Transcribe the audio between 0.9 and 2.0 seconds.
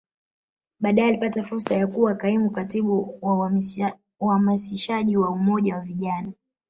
alipata fursa ya